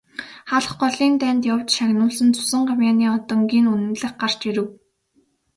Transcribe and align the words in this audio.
Халх 0.49 0.71
голын 0.81 1.13
дайнд 1.21 1.43
явж 1.53 1.67
шагнуулсан 1.77 2.29
цусан 2.35 2.61
гавьяаны 2.69 3.05
одонгийн 3.17 3.63
нь 3.65 3.71
үнэмлэх 3.73 4.13
гарч 4.21 4.39
ирэв. 4.49 4.67